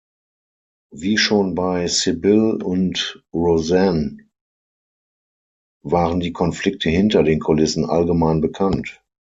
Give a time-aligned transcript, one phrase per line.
[0.91, 4.17] Wie schon bei Cybill und Roseanne
[5.83, 8.99] waren die Konflikte hinter den Kulissen allgemein bekannt.